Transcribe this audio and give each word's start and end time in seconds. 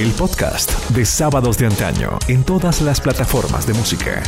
el 0.00 0.12
podcast 0.12 0.72
de 0.90 1.04
Sábados 1.04 1.58
de 1.58 1.66
Antaño 1.66 2.18
en 2.26 2.42
todas 2.42 2.80
las 2.80 3.02
plataformas 3.02 3.66
de 3.66 3.74
música. 3.74 4.22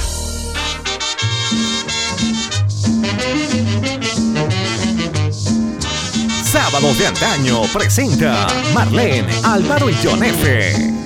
Sábados 6.45 6.99
de 6.99 7.07
Antaño 7.07 7.63
presenta 7.73 8.46
Marlene, 8.75 9.32
Álvaro 9.45 9.89
y 9.89 9.96
John 10.03 10.23
F. 10.23 11.02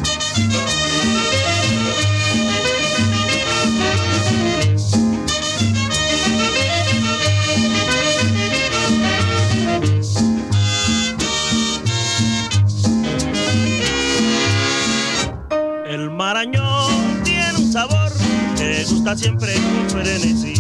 siempre 19.15 19.53
con 19.55 19.91
frenesí. 19.91 20.55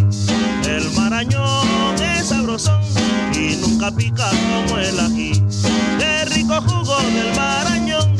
El 0.68 0.90
marañón 0.92 2.00
es 2.00 2.26
sabrosón 2.26 2.80
y 3.34 3.56
nunca 3.56 3.90
pica 3.90 4.30
como 4.30 4.78
el 4.78 5.00
ají. 5.00 5.32
Qué 5.98 6.24
rico 6.26 6.60
jugo 6.60 6.96
del 6.96 7.34
marañón, 7.34 8.16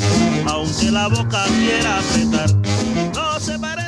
aunque 0.48 0.90
la 0.90 1.08
boca 1.08 1.44
quiera 1.58 1.98
apretar. 1.98 2.50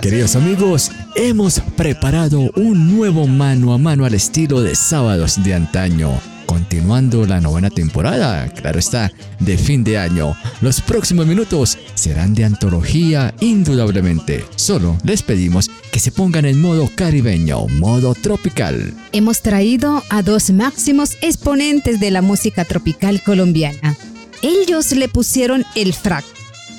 Queridos 0.01 0.37
amigos, 0.37 0.93
hemos 1.17 1.61
preparado 1.77 2.51
un 2.55 2.97
nuevo 2.97 3.27
mano 3.27 3.73
a 3.73 3.79
mano 3.79 4.05
al 4.05 4.15
estilo 4.15 4.61
de 4.61 4.77
sábados 4.77 5.43
de 5.43 5.55
antaño 5.55 6.21
continuando 6.49 7.27
la 7.27 7.43
novena 7.43 7.69
temporada, 7.69 8.49
claro 8.49 8.79
está, 8.79 9.13
de 9.39 9.59
fin 9.59 9.85
de 9.85 9.99
año. 9.99 10.35
Los 10.63 10.81
próximos 10.81 11.27
minutos 11.27 11.77
serán 11.95 12.35
de 12.35 12.47
antología 12.47 13.35
indudablemente. 13.41 14.47
Solo 14.57 14.97
les 15.05 15.23
pedimos 15.23 15.71
que 15.93 16.01
se 16.01 16.11
pongan 16.11 16.47
en 16.47 16.63
modo 16.63 16.91
caribeño, 16.95 17.67
modo 17.69 18.15
tropical. 18.15 18.95
Hemos 19.13 19.43
traído 19.43 20.03
a 20.09 20.23
dos 20.23 20.51
máximos 20.51 21.19
exponentes 21.21 22.01
de 22.01 22.11
la 22.11 22.23
música 22.23 22.65
tropical 22.65 23.23
colombiana. 23.23 23.95
Ellos 24.41 24.93
le 24.93 25.11
pusieron 25.11 25.67
el 25.75 25.93
frac, 25.93 26.25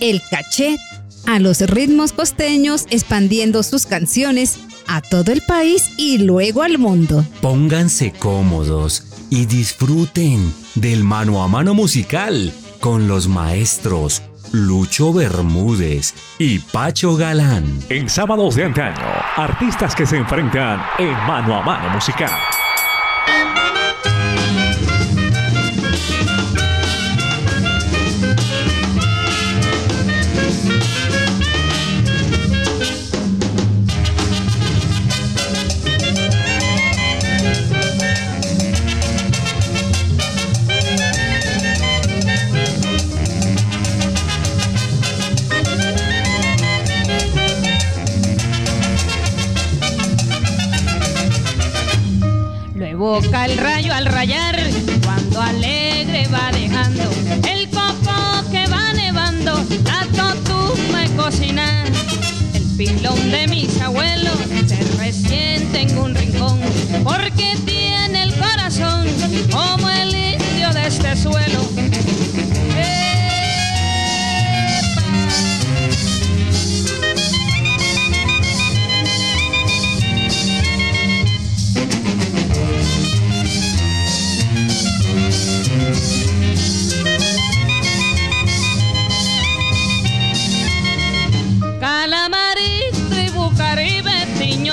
el 0.01 0.19
caché 0.31 0.79
a 1.27 1.37
los 1.37 1.61
ritmos 1.61 2.11
costeños 2.11 2.87
expandiendo 2.89 3.61
sus 3.61 3.85
canciones 3.85 4.57
a 4.87 5.01
todo 5.01 5.31
el 5.31 5.43
país 5.43 5.91
y 5.97 6.17
luego 6.17 6.63
al 6.63 6.79
mundo. 6.79 7.23
Pónganse 7.41 8.11
cómodos 8.11 9.08
y 9.29 9.45
disfruten 9.45 10.53
del 10.75 11.03
mano 11.03 11.43
a 11.43 11.47
mano 11.47 11.73
musical 11.73 12.53
con 12.79 13.07
los 13.07 13.27
maestros 13.27 14.21
Lucho 14.51 15.13
Bermúdez 15.13 16.13
y 16.39 16.59
Pacho 16.59 17.15
Galán. 17.15 17.65
En 17.89 18.09
sábados 18.09 18.55
de 18.55 18.65
antaño, 18.65 19.05
artistas 19.35 19.95
que 19.95 20.05
se 20.05 20.17
enfrentan 20.17 20.81
en 20.97 21.13
mano 21.27 21.55
a 21.55 21.61
mano 21.61 21.89
musical. 21.89 22.31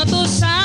do 0.06 0.26
chá. 0.28 0.55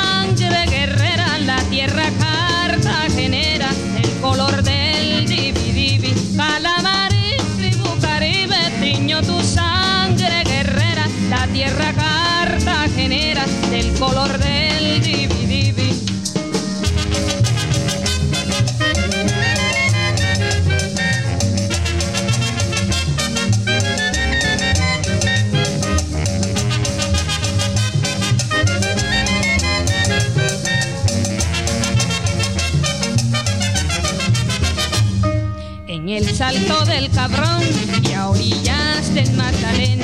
Del 37.01 37.09
cabrón 37.09 37.63
y 38.03 38.13
a 38.13 38.29
orillas 38.29 39.13
del 39.15 39.31
Magdalena, 39.33 40.00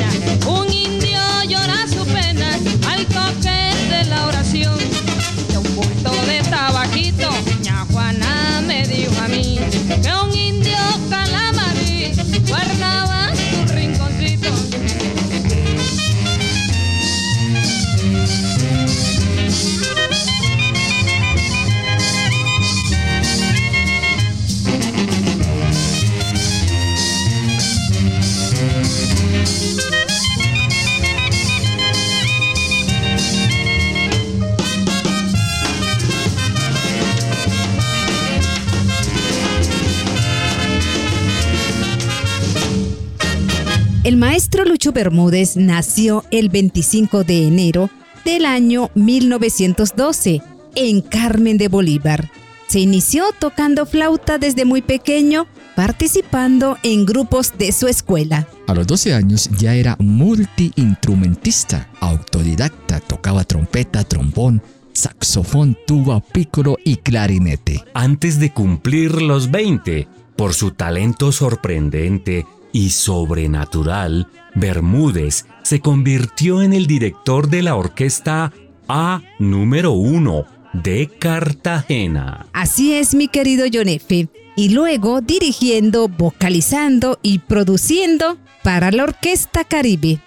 maestro 44.28 44.66
Lucho 44.66 44.92
Bermúdez 44.92 45.56
nació 45.56 46.26
el 46.32 46.50
25 46.50 47.24
de 47.24 47.48
enero 47.48 47.90
del 48.26 48.44
año 48.44 48.92
1912 48.94 50.42
en 50.76 51.00
Carmen 51.00 51.58
de 51.58 51.70
Bolívar. 51.70 52.30
Se 52.68 52.82
inició 52.82 53.24
tocando 53.40 53.86
flauta 53.86 54.38
desde 54.38 54.66
muy 54.66 54.82
pequeño, 54.82 55.48
participando 55.78 56.78
en 56.84 57.06
grupos 57.06 57.54
de 57.58 57.72
su 57.72 57.88
escuela. 57.88 58.50
A 58.68 58.74
los 58.74 58.86
12 58.86 59.14
años 59.14 59.50
ya 59.58 59.76
era 59.76 59.96
multiinstrumentista, 59.98 61.88
autodidacta, 62.02 63.00
tocaba 63.00 63.46
trompeta, 63.46 64.04
trombón, 64.04 64.62
saxofón, 64.92 65.78
tuba, 65.88 66.20
pícolo 66.20 66.76
y 66.84 66.98
clarinete. 66.98 67.82
Antes 67.94 68.42
de 68.42 68.52
cumplir 68.52 69.22
los 69.22 69.52
20, 69.52 70.06
por 70.36 70.54
su 70.54 70.72
talento 70.72 71.32
sorprendente, 71.32 72.46
y 72.78 72.92
sobrenatural, 72.92 74.28
Bermúdez 74.54 75.48
se 75.64 75.80
convirtió 75.80 76.62
en 76.62 76.74
el 76.74 76.86
director 76.86 77.50
de 77.50 77.64
la 77.64 77.76
orquesta 77.76 78.54
A 78.88 79.24
número 79.40 79.94
1 79.94 80.46
de 80.74 81.08
Cartagena. 81.08 82.46
Así 82.54 82.94
es, 82.94 83.16
mi 83.16 83.30
querido 83.30 83.66
Yonefe. 83.66 84.30
Y 84.56 84.70
luego 84.70 85.22
dirigiendo, 85.22 86.08
vocalizando 86.08 87.18
y 87.24 87.40
produciendo 87.40 88.38
para 88.62 88.92
la 88.92 89.06
Orquesta 89.06 89.64
Caribe. 89.64 90.22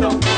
Con 0.00 0.29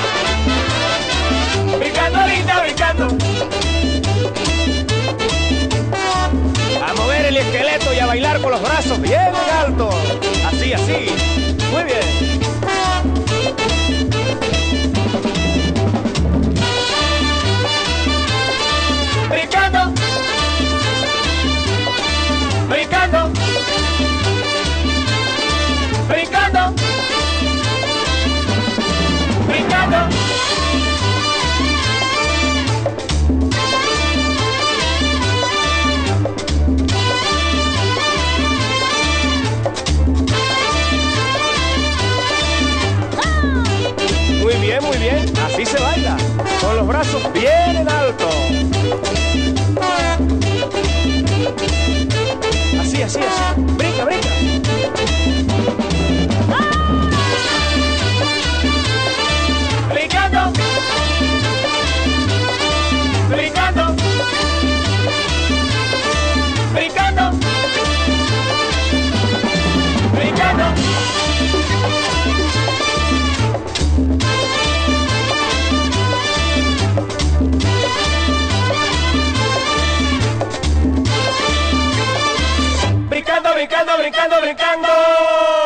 brincando, 83.62 83.97
brincando, 83.97 84.41
brincando. 84.41 85.62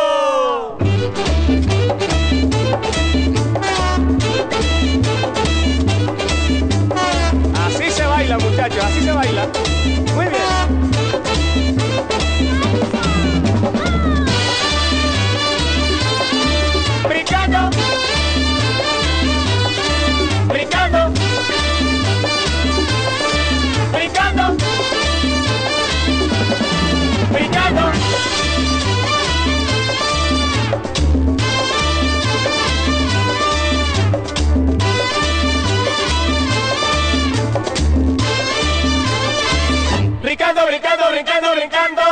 Brincando, 41.27 41.55
brincando, 41.55 41.55
brincando. 41.55 42.03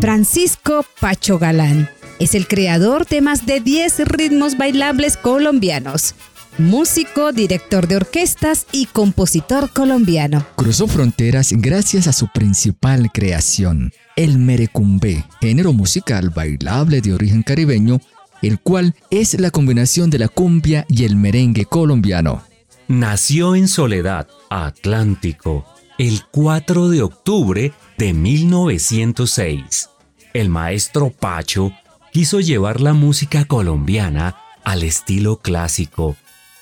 Francisco 0.00 0.84
Pacho 1.00 1.38
Galán 1.38 1.88
es 2.18 2.34
el 2.34 2.46
creador 2.46 3.06
de 3.06 3.20
más 3.20 3.46
de 3.46 3.60
10 3.60 4.00
ritmos 4.08 4.56
bailables 4.56 5.16
colombianos 5.16 6.14
músico, 6.58 7.32
director 7.32 7.88
de 7.88 7.96
orquestas 7.96 8.66
y 8.72 8.84
compositor 8.86 9.70
colombiano. 9.70 10.46
Cruzó 10.56 10.86
fronteras 10.86 11.52
gracias 11.52 12.06
a 12.06 12.12
su 12.12 12.28
principal 12.28 13.10
creación, 13.10 13.90
el 14.16 14.38
merecumbe, 14.38 15.24
género 15.40 15.72
musical 15.72 16.28
bailable 16.28 17.00
de 17.00 17.14
origen 17.14 17.42
caribeño, 17.42 18.00
el 18.42 18.60
cual 18.60 18.94
es 19.10 19.38
la 19.40 19.50
combinación 19.50 20.10
de 20.10 20.18
la 20.18 20.28
cumbia 20.28 20.84
y 20.88 21.04
el 21.04 21.16
merengue 21.16 21.64
colombiano. 21.64 22.42
Nació 22.88 23.54
en 23.54 23.68
Soledad, 23.68 24.28
Atlántico, 24.50 25.64
el 25.98 26.22
4 26.30 26.88
de 26.88 27.02
octubre 27.02 27.72
de 27.98 28.12
1906. 28.12 29.90
El 30.34 30.48
maestro 30.48 31.10
Pacho 31.10 31.72
quiso 32.12 32.40
llevar 32.40 32.80
la 32.80 32.92
música 32.92 33.44
colombiana 33.44 34.36
al 34.64 34.82
estilo 34.82 35.36
clásico 35.36 36.16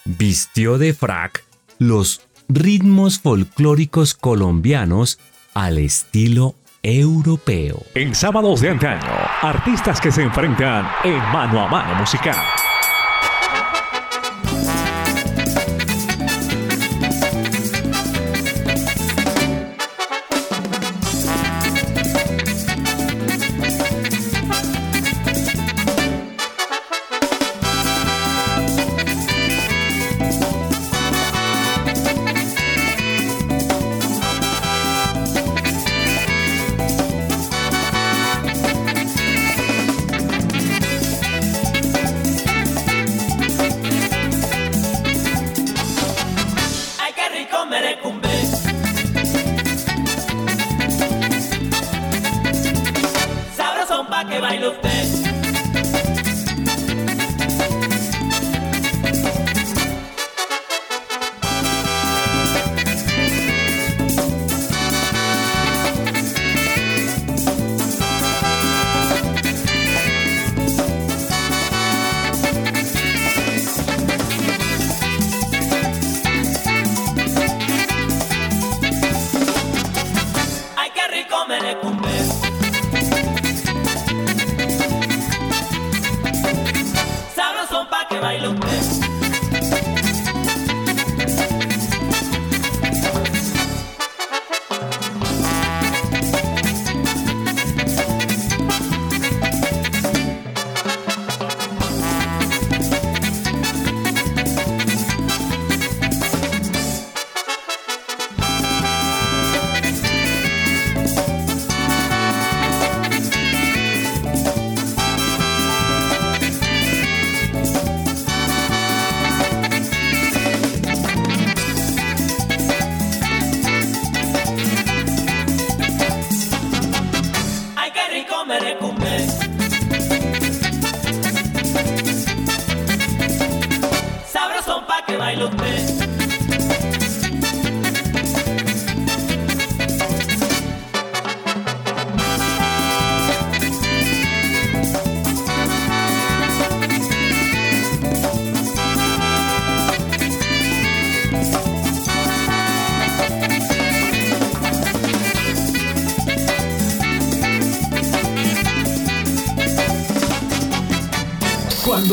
vistió 0.04 0.78
de 0.78 0.94
frac 0.94 1.44
los 1.78 2.22
ritmos 2.48 3.20
folclóricos 3.20 4.14
colombianos 4.14 5.18
al 5.54 5.78
estilo 5.78 6.54
europeo. 6.82 7.82
En 7.94 8.14
sábados 8.14 8.60
de 8.60 8.70
antaño, 8.70 9.10
artistas 9.42 10.00
que 10.00 10.10
se 10.10 10.22
enfrentan 10.22 10.86
en 11.04 11.18
mano 11.32 11.60
a 11.60 11.68
mano 11.68 11.94
musical. 12.00 12.36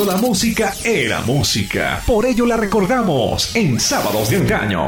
La 0.08 0.16
música 0.16 0.74
era 0.86 1.20
música. 1.20 2.02
Por 2.08 2.26
ello 2.26 2.46
la 2.46 2.56
recordamos 2.56 3.54
en 3.58 3.78
Sábados 3.78 4.30
de 4.30 4.38
Engaño. 4.38 4.88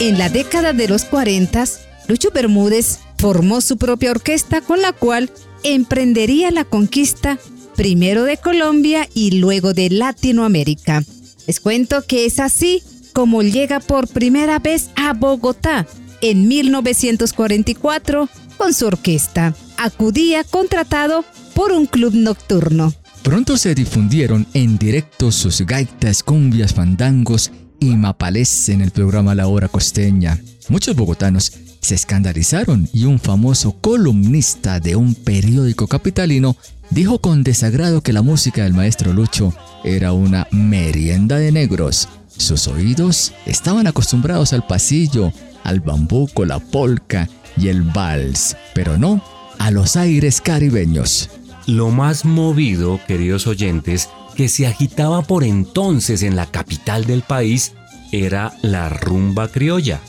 En 0.00 0.18
la 0.18 0.28
década 0.28 0.74
de 0.74 0.86
los 0.86 1.04
40, 1.04 1.64
Lucho 2.08 2.30
Bermúdez 2.30 2.98
formó 3.16 3.62
su 3.62 3.78
propia 3.78 4.10
orquesta 4.10 4.60
con 4.60 4.82
la 4.82 4.92
cual 4.92 5.30
emprendería 5.64 6.50
la 6.50 6.66
conquista 6.66 7.38
primero 7.74 8.24
de 8.24 8.36
Colombia 8.36 9.08
y 9.14 9.38
luego 9.38 9.72
de 9.72 9.88
Latinoamérica. 9.88 11.02
Les 11.46 11.58
cuento 11.58 12.04
que 12.06 12.26
es 12.26 12.38
así 12.38 12.82
como 13.12 13.42
llega 13.42 13.80
por 13.80 14.08
primera 14.08 14.58
vez 14.58 14.90
a 14.96 15.12
Bogotá 15.12 15.86
en 16.20 16.48
1944 16.48 18.28
con 18.56 18.72
su 18.72 18.86
orquesta. 18.86 19.54
Acudía 19.76 20.44
contratado 20.44 21.24
por 21.54 21.72
un 21.72 21.86
club 21.86 22.14
nocturno. 22.14 22.94
Pronto 23.22 23.56
se 23.56 23.74
difundieron 23.74 24.46
en 24.54 24.78
directo 24.78 25.30
sus 25.30 25.60
gaitas, 25.62 26.22
cumbias, 26.22 26.74
fandangos 26.74 27.52
y 27.78 27.96
mapales 27.96 28.68
en 28.68 28.80
el 28.80 28.90
programa 28.90 29.34
La 29.34 29.46
Hora 29.46 29.68
Costeña. 29.68 30.40
Muchos 30.68 30.96
bogotanos 30.96 31.52
se 31.80 31.96
escandalizaron 31.96 32.88
y 32.92 33.04
un 33.04 33.18
famoso 33.18 33.72
columnista 33.80 34.78
de 34.78 34.94
un 34.96 35.14
periódico 35.14 35.88
capitalino 35.88 36.56
dijo 36.90 37.18
con 37.18 37.42
desagrado 37.42 38.00
que 38.00 38.12
la 38.12 38.22
música 38.22 38.62
del 38.62 38.74
maestro 38.74 39.12
Lucho 39.12 39.52
era 39.82 40.12
una 40.12 40.46
merienda 40.52 41.38
de 41.38 41.50
negros. 41.50 42.08
Sus 42.36 42.68
oídos 42.68 43.32
estaban 43.46 43.86
acostumbrados 43.86 44.52
al 44.52 44.66
pasillo, 44.66 45.32
al 45.64 45.80
bambuco, 45.80 46.44
la 46.44 46.58
polca 46.58 47.28
y 47.56 47.68
el 47.68 47.82
vals, 47.82 48.56
pero 48.74 48.98
no 48.98 49.22
a 49.58 49.70
los 49.70 49.96
aires 49.96 50.40
caribeños. 50.40 51.30
Lo 51.66 51.90
más 51.90 52.24
movido, 52.24 52.98
queridos 53.06 53.46
oyentes, 53.46 54.08
que 54.34 54.48
se 54.48 54.66
agitaba 54.66 55.22
por 55.22 55.44
entonces 55.44 56.22
en 56.22 56.34
la 56.34 56.46
capital 56.46 57.04
del 57.04 57.22
país 57.22 57.74
era 58.10 58.52
la 58.62 58.88
rumba 58.88 59.48
criolla, 59.48 60.00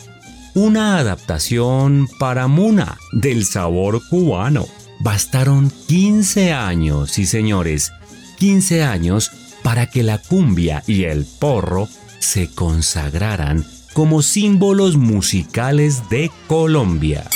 una 0.56 0.98
adaptación 0.98 2.08
para 2.20 2.48
Muna 2.48 2.98
del 3.12 3.46
sabor 3.46 4.02
cubano. 4.10 4.66
Bastaron 5.00 5.72
15 5.88 6.54
años, 6.54 7.12
sí 7.12 7.26
señores, 7.26 7.92
15 8.40 8.84
años 8.84 9.32
para 9.62 9.88
que 9.88 10.04
la 10.04 10.18
cumbia 10.18 10.84
y 10.88 11.04
el 11.04 11.26
porro 11.26 11.88
se 12.24 12.50
consagraran 12.50 13.66
como 13.94 14.22
símbolos 14.22 14.96
musicales 14.98 16.10
de 16.10 16.32
Colombia. 16.48 17.30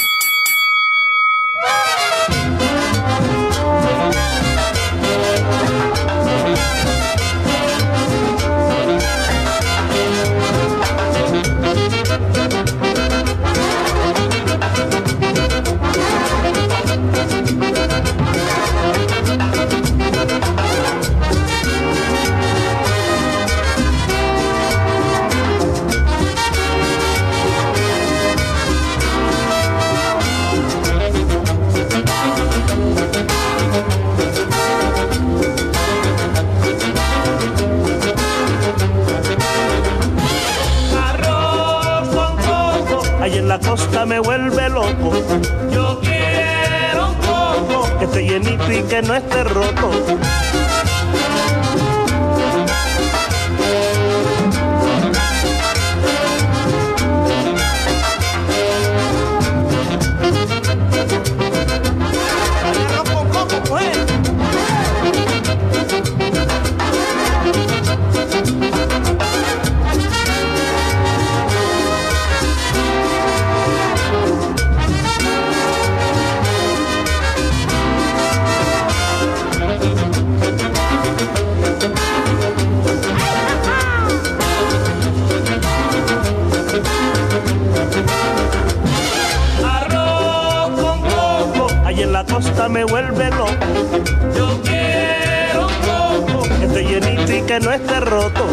Que 97.57 97.65
no 97.65 97.71
esté 97.71 97.99
roto. 98.01 98.45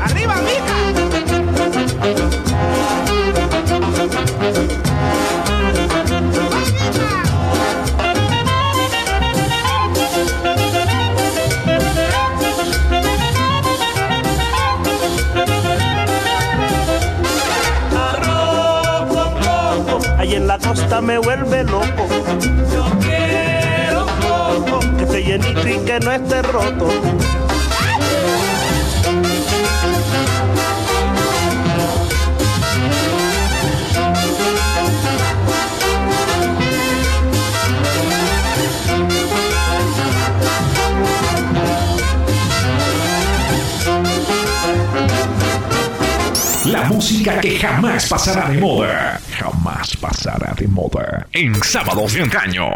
¡Arriba, 0.00 0.36
mija! 0.36 0.74
en 20.34 20.48
la 20.48 20.58
costa 20.58 21.00
me 21.00 21.18
vuelve 21.18 21.62
loco. 21.62 22.03
no 26.00 26.12
esté 26.12 26.42
roto. 26.42 26.88
La 46.66 46.84
música 46.84 47.40
que 47.40 47.58
jamás 47.58 48.08
pasará 48.08 48.48
de 48.48 48.58
moda. 48.58 49.20
Jamás 49.38 49.96
pasará 49.96 50.54
de 50.54 50.66
moda. 50.66 51.26
En 51.32 51.54
sábados 51.62 52.14
de 52.14 52.22
un 52.22 52.24
antaño. 52.24 52.70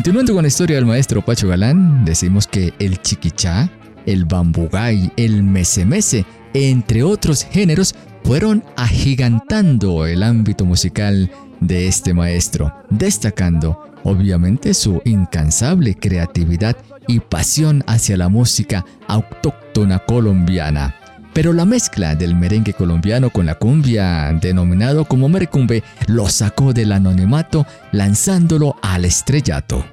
Continuando 0.00 0.32
con 0.32 0.44
la 0.44 0.48
historia 0.48 0.76
del 0.76 0.86
maestro 0.86 1.22
Pacho 1.22 1.46
Galán, 1.46 2.06
decimos 2.06 2.46
que 2.46 2.72
el 2.78 3.02
chiquichá, 3.02 3.70
el 4.06 4.24
bambugay, 4.24 5.12
el 5.18 5.42
mesemese, 5.42 6.24
entre 6.54 7.02
otros 7.02 7.44
géneros, 7.44 7.94
fueron 8.24 8.64
agigantando 8.78 10.06
el 10.06 10.22
ámbito 10.22 10.64
musical 10.64 11.30
de 11.60 11.86
este 11.86 12.14
maestro, 12.14 12.72
destacando 12.88 13.92
obviamente 14.02 14.72
su 14.72 15.02
incansable 15.04 15.94
creatividad 15.94 16.78
y 17.06 17.20
pasión 17.20 17.84
hacia 17.86 18.16
la 18.16 18.30
música 18.30 18.86
autóctona 19.06 19.98
colombiana. 19.98 20.99
Pero 21.32 21.52
la 21.52 21.64
mezcla 21.64 22.14
del 22.14 22.34
merengue 22.34 22.72
colombiano 22.72 23.30
con 23.30 23.46
la 23.46 23.54
cumbia, 23.54 24.32
denominado 24.40 25.04
como 25.04 25.28
merecumbe, 25.28 25.84
lo 26.06 26.28
sacó 26.28 26.72
del 26.72 26.92
anonimato 26.92 27.66
lanzándolo 27.92 28.76
al 28.82 29.04
estrellato. 29.04 29.84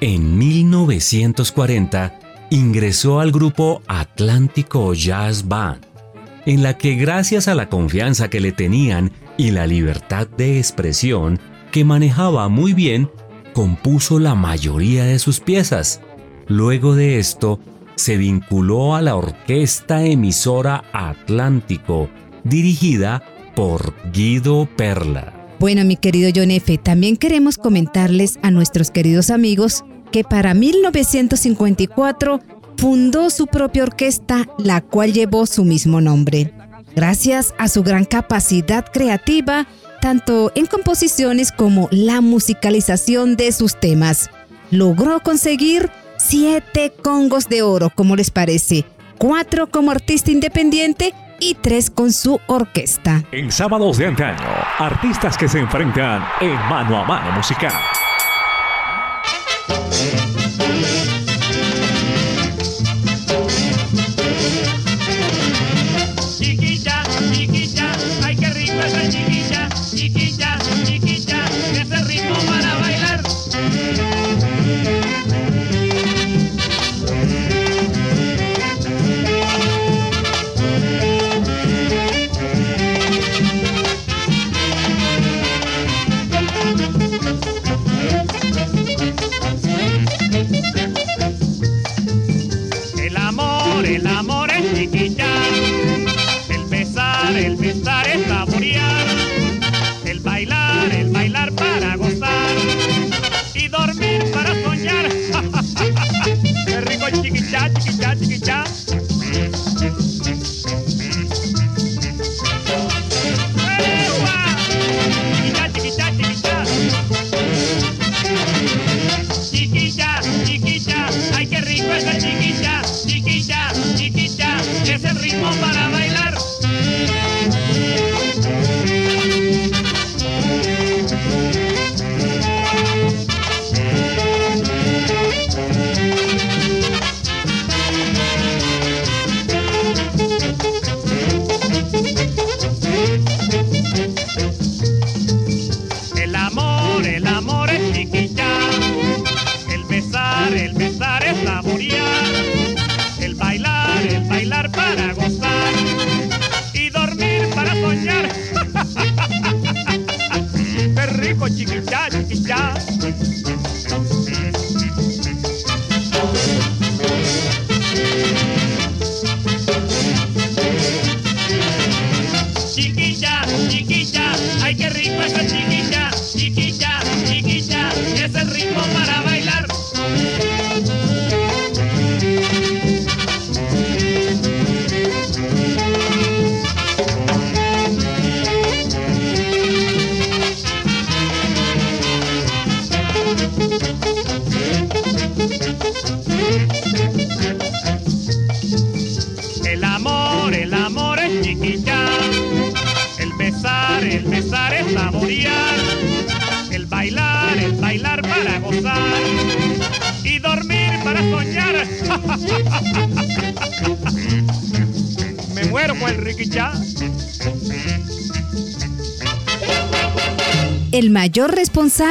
En 0.00 0.36
1940 0.36 2.18
ingresó 2.50 3.20
al 3.20 3.32
grupo 3.32 3.82
Atlántico 3.86 4.92
Jazz 4.92 5.48
Band, 5.48 5.86
en 6.44 6.62
la 6.62 6.76
que 6.76 6.96
gracias 6.96 7.48
a 7.48 7.54
la 7.54 7.68
confianza 7.68 8.28
que 8.28 8.40
le 8.40 8.52
tenían 8.52 9.12
y 9.38 9.52
la 9.52 9.66
libertad 9.66 10.26
de 10.26 10.58
expresión 10.58 11.40
que 11.70 11.84
manejaba 11.84 12.48
muy 12.48 12.74
bien, 12.74 13.10
compuso 13.54 14.18
la 14.18 14.34
mayoría 14.34 15.04
de 15.04 15.18
sus 15.18 15.40
piezas. 15.40 16.00
Luego 16.46 16.94
de 16.94 17.18
esto, 17.18 17.60
se 17.96 18.16
vinculó 18.16 18.94
a 18.94 19.02
la 19.02 19.16
orquesta 19.16 20.04
emisora 20.04 20.84
Atlántico, 20.92 22.08
dirigida 22.44 23.22
por 23.54 23.94
Guido 24.12 24.68
Perla. 24.76 25.32
Bueno, 25.58 25.84
mi 25.84 25.96
querido 25.96 26.30
John 26.34 26.50
F., 26.50 26.78
también 26.78 27.16
queremos 27.16 27.56
comentarles 27.56 28.38
a 28.42 28.50
nuestros 28.50 28.90
queridos 28.90 29.30
amigos 29.30 29.84
que 30.10 30.24
para 30.24 30.54
1954 30.54 32.40
fundó 32.76 33.30
su 33.30 33.46
propia 33.46 33.84
orquesta, 33.84 34.48
la 34.58 34.80
cual 34.80 35.12
llevó 35.12 35.46
su 35.46 35.64
mismo 35.64 36.00
nombre. 36.00 36.52
Gracias 36.96 37.54
a 37.58 37.68
su 37.68 37.82
gran 37.82 38.04
capacidad 38.04 38.84
creativa, 38.92 39.66
tanto 40.00 40.50
en 40.54 40.66
composiciones 40.66 41.52
como 41.52 41.88
la 41.92 42.20
musicalización 42.20 43.36
de 43.36 43.52
sus 43.52 43.78
temas, 43.78 44.30
logró 44.70 45.20
conseguir 45.20 45.90
siete 46.22 46.92
congos 47.02 47.48
de 47.48 47.62
oro, 47.62 47.90
como 47.90 48.14
les 48.14 48.30
parece, 48.30 48.84
cuatro 49.18 49.66
como 49.66 49.90
artista 49.90 50.30
independiente 50.30 51.14
y 51.40 51.54
tres 51.54 51.90
con 51.90 52.12
su 52.12 52.40
orquesta. 52.46 53.24
En 53.32 53.50
sábados 53.50 53.98
de 53.98 54.06
antaño, 54.06 54.46
artistas 54.78 55.36
que 55.36 55.48
se 55.48 55.58
enfrentan 55.58 56.24
en 56.40 56.54
mano 56.68 56.98
a 56.98 57.04
mano 57.04 57.32
musical. 57.32 57.72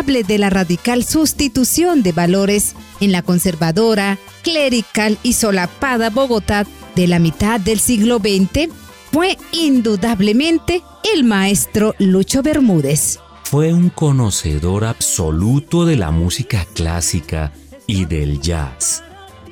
De 0.04 0.40
la 0.40 0.50
radical 0.50 1.04
sustitución 1.04 2.02
de 2.02 2.12
valores 2.12 2.74
en 3.02 3.12
la 3.12 3.22
conservadora, 3.22 4.18
clerical 4.42 5.20
y 5.22 5.34
solapada 5.34 6.10
Bogotá 6.10 6.66
de 6.96 7.08
la 7.08 7.20
mitad 7.20 7.60
del 7.60 7.80
siglo 7.80 8.18
XX 8.18 8.70
fue 9.12 9.38
indudablemente 9.52 10.82
el 11.14 11.24
maestro 11.24 11.94
Lucho 12.00 12.42
Bermúdez. 12.42 13.20
Fue 13.44 13.74
un 13.74 13.90
conocedor 13.90 14.86
absoluto 14.86 15.86
de 15.86 15.98
la 15.98 16.10
música 16.10 16.66
clásica 16.74 17.54
y 17.86 18.06
del 18.06 18.42
jazz, 18.42 19.04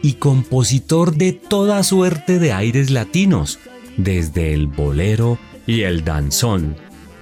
y 0.02 0.14
compositor 0.14 1.16
de 1.16 1.34
toda 1.34 1.84
suerte 1.84 2.40
de 2.40 2.54
aires 2.54 2.90
latinos, 2.90 3.60
desde 3.98 4.56
el 4.56 4.66
bolero 4.66 5.38
y 5.68 5.82
el 5.82 6.04
danzón 6.04 6.76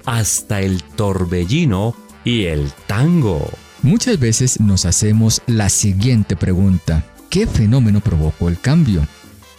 hasta 0.05 0.61
el 0.61 0.81
torbellino 0.81 1.93
y 2.27 2.43
el 2.47 2.73
tango. 2.87 3.49
Muchas 3.83 4.19
veces 4.19 4.59
nos 4.59 4.85
hacemos 4.85 5.41
la 5.47 5.69
siguiente 5.69 6.35
pregunta. 6.35 7.05
¿Qué 7.29 7.47
fenómeno 7.47 8.01
provocó 8.01 8.49
el 8.49 8.59
cambio? 8.59 9.07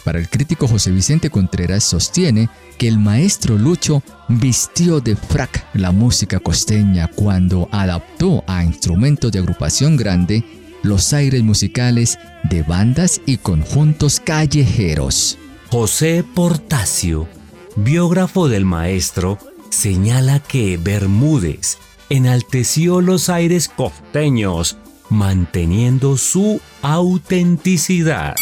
Para 0.05 0.19
el 0.19 0.29
crítico 0.29 0.69
José 0.69 0.91
Vicente 0.91 1.31
Contreras 1.31 1.83
sostiene 1.83 2.51
que 2.77 2.87
el 2.87 2.99
maestro 2.99 3.57
Lucho 3.57 4.03
vistió 4.29 5.01
de 5.01 5.17
frac 5.17 5.65
la 5.73 5.93
música 5.93 6.41
costeña 6.41 7.09
cuando 7.09 7.71
adaptó 7.73 8.45
a 8.47 8.63
instrumentos 8.63 9.33
de 9.33 9.39
agrupación 9.39 9.97
grande 9.97 10.45
los 10.83 11.15
aires 11.15 11.43
musicales 11.43 12.19
de 12.51 12.63
bandas 12.65 13.23
y 13.25 13.39
conjuntos 13.39 14.21
callejeros. 14.21 15.39
José 15.71 16.23
Portacio, 16.35 17.29
biógrafo 17.77 18.47
del 18.51 18.67
maestro, 18.67 19.39
señala 19.71 20.41
que 20.41 20.77
Bermúdez 20.77 21.79
enalteció 22.09 23.01
los 23.01 23.29
aires 23.29 23.69
costeños, 23.69 24.77
manteniendo 25.09 26.17
su 26.17 26.61
autenticidad. 26.83 28.35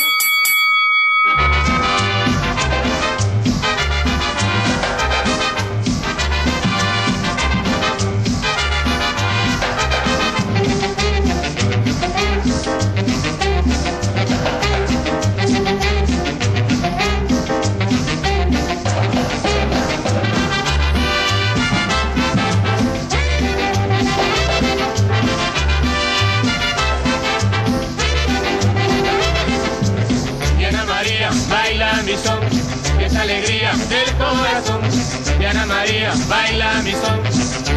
Baila 36.29 36.83
mi 36.83 36.93
son, 36.93 37.21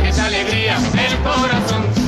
es 0.06 0.19
alegría 0.19 0.78
del 0.93 1.17
corazón. 1.19 1.98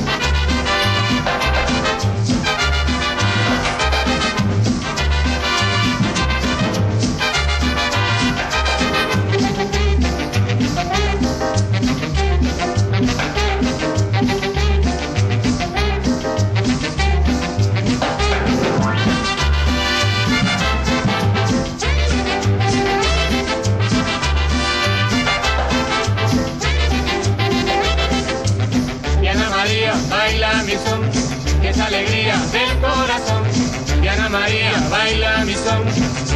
María, 34.32 34.72
baila 34.90 35.44
mi 35.44 35.52
son, 35.52 35.86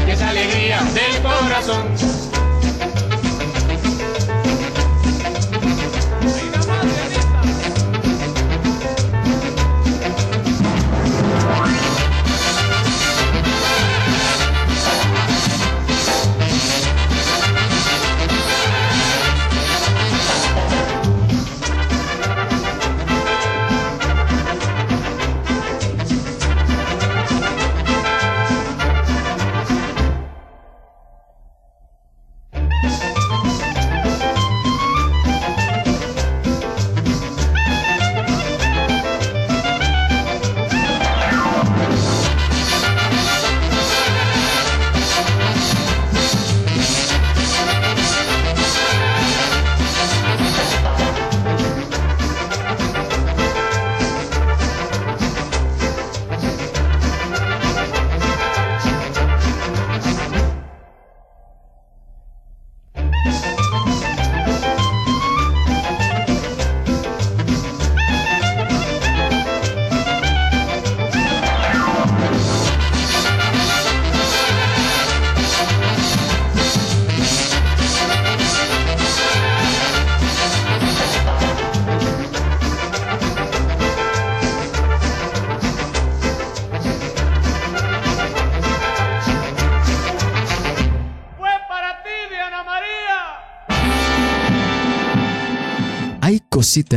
es 0.07 0.21
alegría 0.21 0.83
del 0.93 1.23
corazón. 1.23 2.16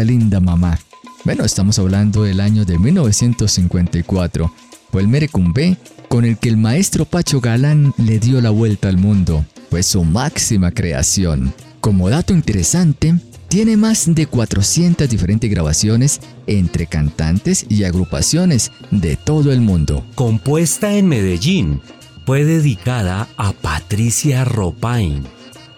Linda 0.03 0.39
mamá. 0.39 0.77
Bueno, 1.23 1.45
estamos 1.45 1.79
hablando 1.79 2.23
del 2.23 2.41
año 2.41 2.65
de 2.65 2.77
1954. 2.77 4.53
Fue 4.91 5.01
el 5.01 5.07
Merecumbe 5.07 5.77
con 6.09 6.25
el 6.25 6.37
que 6.37 6.49
el 6.49 6.57
maestro 6.57 7.05
Pacho 7.05 7.39
Galán 7.39 7.93
le 7.97 8.19
dio 8.19 8.41
la 8.41 8.49
vuelta 8.49 8.89
al 8.89 8.97
mundo. 8.97 9.45
Fue 9.69 9.83
su 9.83 10.03
máxima 10.03 10.71
creación. 10.71 11.53
Como 11.79 12.09
dato 12.09 12.33
interesante, 12.33 13.15
tiene 13.47 13.77
más 13.77 14.13
de 14.13 14.25
400 14.25 15.09
diferentes 15.09 15.49
grabaciones 15.49 16.19
entre 16.45 16.87
cantantes 16.87 17.65
y 17.69 17.83
agrupaciones 17.85 18.71
de 18.91 19.15
todo 19.15 19.53
el 19.53 19.61
mundo. 19.61 20.05
Compuesta 20.15 20.95
en 20.95 21.07
Medellín, 21.07 21.81
fue 22.25 22.43
dedicada 22.43 23.27
a 23.37 23.53
Patricia 23.53 24.43
Ropain, 24.45 25.23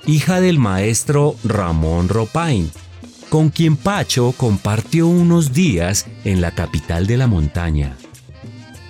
hija 0.05 0.41
del 0.41 0.59
maestro 0.59 1.35
Ramón 1.43 2.09
Ropain, 2.09 2.69
con 3.31 3.49
quien 3.49 3.77
Pacho 3.77 4.33
compartió 4.35 5.07
unos 5.07 5.53
días 5.53 6.05
en 6.25 6.41
la 6.41 6.51
capital 6.51 7.07
de 7.07 7.15
la 7.15 7.27
montaña. 7.27 7.95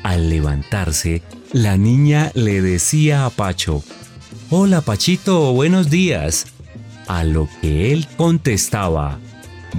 Al 0.01 0.32
levantarse, 0.32 1.21
la 1.54 1.77
niña 1.77 2.32
le 2.34 2.63
decía 2.63 3.27
a 3.27 3.30
Pacho, 3.30 3.84
Hola 4.49 4.82
Pachito, 4.82 5.54
buenos 5.54 5.91
días. 5.91 6.47
A 7.08 7.23
lo 7.23 7.47
que 7.62 7.93
él 7.93 8.08
contestaba, 8.17 9.19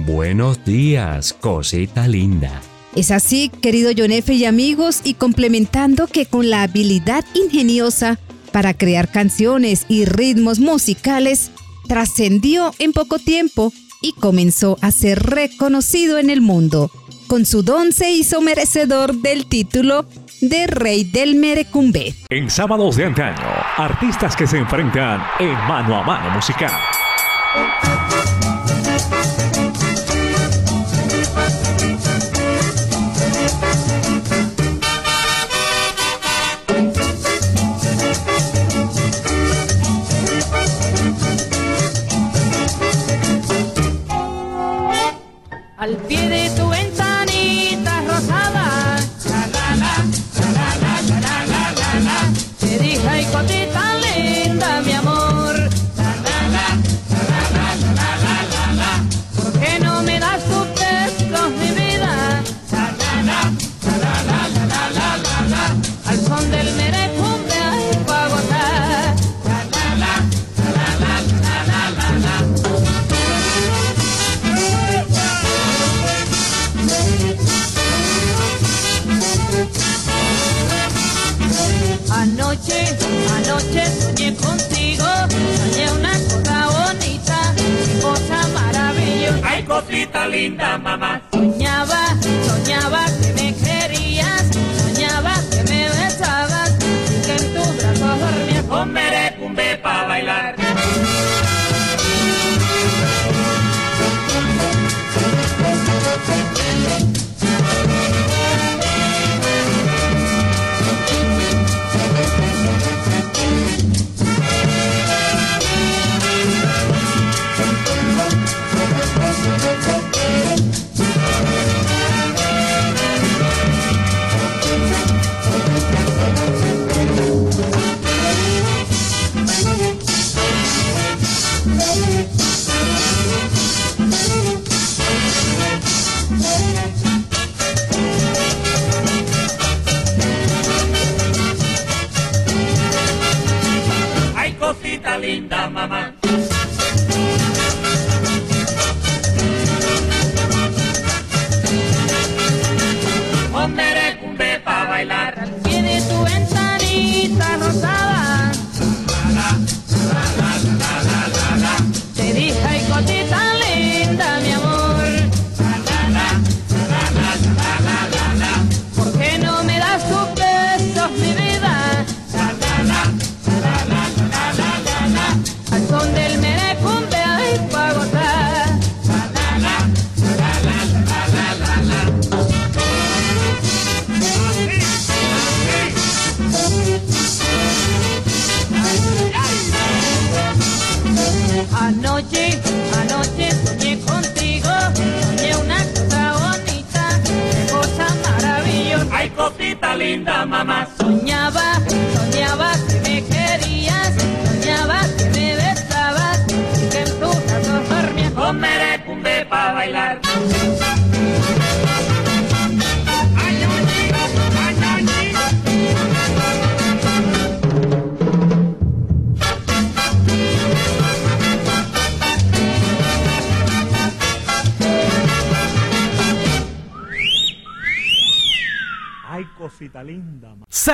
Buenos 0.05 0.63
días, 0.63 1.33
cosita 1.33 2.07
linda. 2.07 2.61
Es 2.95 3.11
así, 3.11 3.49
querido 3.49 3.89
F. 3.91 4.33
y 4.33 4.45
amigos, 4.45 5.01
y 5.03 5.15
complementando 5.15 6.07
que 6.07 6.25
con 6.25 6.49
la 6.49 6.63
habilidad 6.63 7.25
ingeniosa 7.33 8.17
para 8.53 8.73
crear 8.73 9.11
canciones 9.11 9.85
y 9.89 10.05
ritmos 10.05 10.59
musicales, 10.59 11.51
trascendió 11.89 12.73
en 12.79 12.93
poco 12.93 13.19
tiempo 13.19 13.73
y 14.03 14.13
comenzó 14.13 14.77
a 14.81 14.91
ser 14.91 15.23
reconocido 15.23 16.19
en 16.19 16.29
el 16.29 16.41
mundo. 16.41 16.91
Con 17.25 17.47
su 17.47 17.63
don 17.63 17.93
se 17.93 18.11
hizo 18.11 18.41
merecedor 18.41 19.15
del 19.15 19.47
título 19.47 20.05
de 20.41 20.67
Rey 20.67 21.05
del 21.05 21.35
Merecumbe. 21.35 22.13
En 22.29 22.51
sábados 22.51 22.97
de 22.97 23.05
antaño, 23.05 23.47
artistas 23.77 24.35
que 24.35 24.45
se 24.45 24.57
enfrentan 24.57 25.23
en 25.39 25.53
mano 25.53 25.97
a 25.97 26.03
mano 26.03 26.29
musical. 26.35 26.71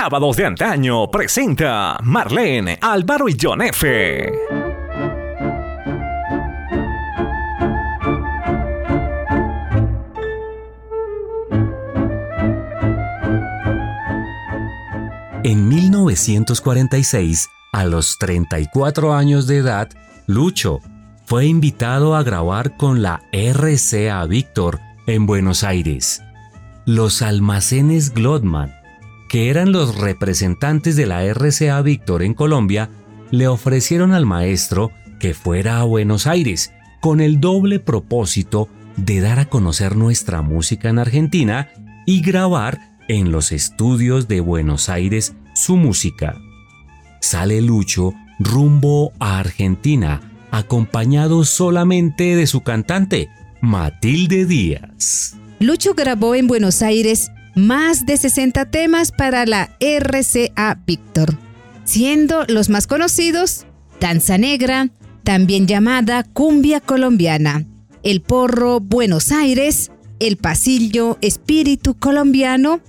Sábados 0.10 0.38
de 0.38 0.46
antaño 0.48 1.12
presenta 1.12 2.00
Marlene, 2.02 2.80
Álvaro 2.82 3.30
y 3.30 3.38
John 3.40 3.62
F. 3.62 4.32
En 15.44 15.68
1946, 15.68 17.48
a 17.72 17.86
los 17.86 18.18
34 18.18 19.14
años 19.14 19.46
de 19.46 19.58
edad, 19.58 19.90
Lucho 20.26 20.80
fue 21.26 21.46
invitado 21.46 22.16
a 22.16 22.24
grabar 22.24 22.78
con 22.78 23.04
la 23.04 23.22
RCA 23.32 24.26
Víctor 24.26 24.80
en 25.06 25.28
Buenos 25.28 25.64
Aires. 25.64 26.24
Los 26.88 27.22
almacenes 27.22 28.12
Glotman, 28.12 28.79
que 29.30 29.50
eran 29.50 29.72
los 29.72 29.96
representantes 29.96 30.96
de 30.96 31.06
la 31.06 31.24
RCA 31.24 31.82
Víctor 31.82 32.24
en 32.24 32.34
Colombia, 32.34 32.90
le 33.32 33.48
ofrecieron 33.48 34.12
al 34.12 34.26
maestro 34.26 34.92
que 35.20 35.34
fuera 35.34 35.80
a 35.80 35.84
Buenos 35.84 36.28
Aires 36.28 36.74
con 37.00 37.22
el 37.22 37.40
doble 37.40 37.80
propósito 37.80 38.68
de 38.98 39.22
dar 39.22 39.40
a 39.40 39.46
conocer 39.46 39.96
nuestra 39.96 40.42
música 40.42 40.90
en 40.90 41.00
Argentina 41.00 41.70
y 42.06 42.22
grabar 42.22 42.98
en 43.08 43.32
los 43.32 43.52
estudios 43.52 44.28
de 44.28 44.42
Buenos 44.42 44.90
Aires 44.90 45.36
su 45.54 45.78
música. 45.78 46.36
Sale 47.22 47.62
Lucho 47.62 48.14
rumbo 48.40 49.12
a 49.20 49.40
Argentina, 49.40 50.22
acompañado 50.50 51.46
solamente 51.46 52.36
de 52.36 52.48
su 52.48 52.62
cantante, 52.62 53.30
Matilde 53.62 54.46
Díaz. 54.46 55.36
Lucho 55.60 55.94
grabó 55.94 56.36
en 56.36 56.48
Buenos 56.48 56.82
Aires 56.82 57.32
más 57.60 58.06
de 58.06 58.18
60 58.18 58.72
temas 58.72 59.12
para 59.12 59.46
la 59.46 59.76
RCA 59.80 60.82
Víctor, 60.86 61.38
siendo 61.84 62.46
los 62.48 62.70
más 62.70 62.88
conocidos 62.88 63.66
Danza 64.00 64.38
Negra, 64.38 64.90
también 65.24 65.68
llamada 65.68 66.24
Cumbia 66.24 66.80
Colombiana, 66.80 67.66
El 68.02 68.22
Porro 68.22 68.80
Buenos 68.80 69.32
Aires, 69.32 69.92
El 70.20 70.38
Pasillo 70.38 71.18
Espíritu 71.22 71.96
Colombiano, 71.96 72.80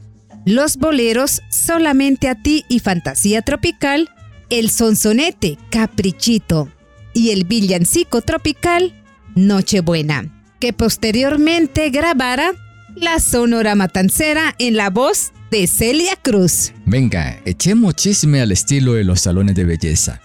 Los 0.46 0.76
Boleros 0.76 1.42
Solamente 1.50 2.28
a 2.28 2.36
ti 2.36 2.64
y 2.68 2.78
Fantasía 2.78 3.42
Tropical, 3.42 4.08
El 4.50 4.70
Sonsonete 4.70 5.58
Caprichito 5.70 6.68
y 7.12 7.30
el 7.30 7.44
Villancico 7.44 8.22
Tropical 8.22 8.94
Nochebuena, 9.34 10.32
que 10.60 10.72
posteriormente 10.72 11.90
grabara 11.90 12.52
la 12.96 13.18
Sonora 13.20 13.74
Matancera 13.74 14.54
en 14.58 14.76
la 14.76 14.90
voz 14.90 15.32
de 15.50 15.66
Celia 15.66 16.16
Cruz. 16.22 16.72
Venga, 16.86 17.38
echemos 17.44 17.94
chisme 17.94 18.40
al 18.40 18.52
estilo 18.52 18.94
de 18.94 19.04
los 19.04 19.20
salones 19.20 19.54
de 19.54 19.64
belleza. 19.64 20.20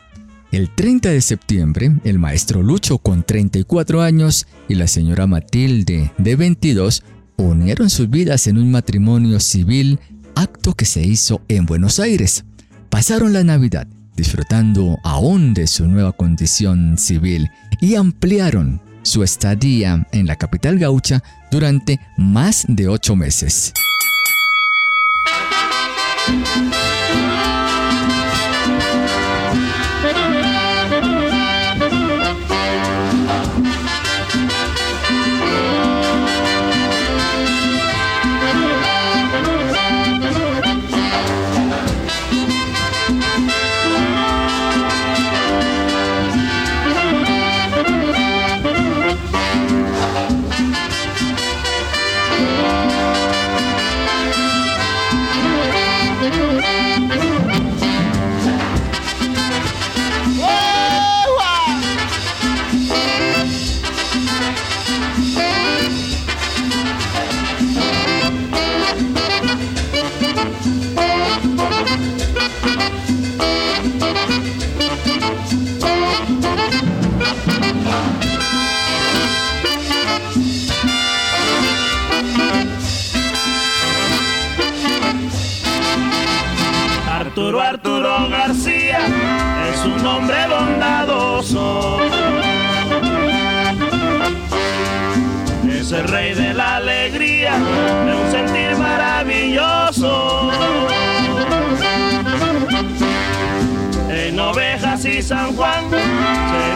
El 0.51 0.69
30 0.73 1.09
de 1.09 1.21
septiembre, 1.21 1.91
el 2.03 2.19
maestro 2.19 2.61
Lucho 2.61 2.97
con 2.97 3.23
34 3.23 4.01
años 4.01 4.47
y 4.67 4.75
la 4.75 4.87
señora 4.87 5.27
Matilde 5.27 6.11
de 6.17 6.35
22 6.35 7.03
unieron 7.37 7.89
sus 7.89 8.09
vidas 8.09 8.47
en 8.47 8.57
un 8.57 8.71
matrimonio 8.71 9.39
civil, 9.39 9.99
acto 10.35 10.73
que 10.73 10.85
se 10.85 11.01
hizo 11.01 11.41
en 11.47 11.65
Buenos 11.65 11.99
Aires. 11.99 12.45
Pasaron 12.89 13.33
la 13.33 13.43
Navidad 13.43 13.87
disfrutando 14.15 14.97
aún 15.03 15.53
de 15.53 15.67
su 15.67 15.87
nueva 15.87 16.13
condición 16.13 16.97
civil 16.97 17.49
y 17.81 17.95
ampliaron 17.95 18.81
su 19.05 19.23
estadía 19.23 20.05
en 20.11 20.25
la 20.27 20.35
capital 20.35 20.79
gaucha 20.79 21.21
durante 21.51 21.99
más 22.17 22.65
de 22.67 22.87
ocho 22.89 23.15
meses. 23.15 23.71
Hombre 90.05 90.37
bondadoso. 90.47 91.99
Es 95.69 95.91
el 95.91 96.07
rey 96.07 96.33
de 96.33 96.53
la 96.53 96.77
alegría, 96.77 97.53
de 98.05 98.15
un 98.15 98.31
sentir 98.31 98.75
maravilloso. 98.77 100.51
En 104.09 104.39
ovejas 104.39 105.05
y 105.05 105.21
San 105.21 105.55
Juan 105.55 105.89
se 105.91 105.97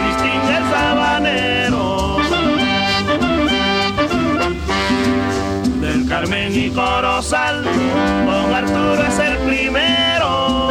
distingue 0.07 0.57
el 0.57 0.63
sabanero. 0.71 2.17
Del 5.81 6.07
Carmen 6.07 6.55
y 6.55 6.69
Corozal, 6.69 7.63
don 7.63 8.53
Arturo 8.53 9.03
es 9.07 9.19
el 9.19 9.37
primero. 9.39 10.69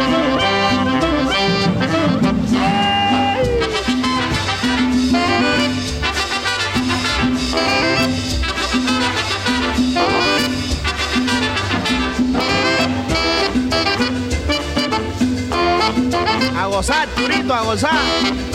Gozar, 16.79 17.07
Turito, 17.15 17.53
a 17.53 17.63
gozar. 17.63 18.48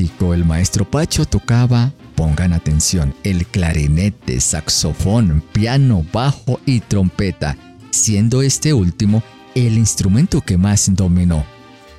El 0.00 0.44
maestro 0.44 0.88
Pacho 0.88 1.24
tocaba, 1.24 1.92
pongan 2.14 2.52
atención, 2.52 3.14
el 3.24 3.44
clarinete, 3.46 4.40
saxofón, 4.40 5.42
piano, 5.52 6.06
bajo 6.12 6.60
y 6.64 6.78
trompeta, 6.78 7.56
siendo 7.90 8.42
este 8.42 8.72
último 8.72 9.24
el 9.56 9.76
instrumento 9.76 10.40
que 10.40 10.56
más 10.56 10.94
dominó. 10.94 11.44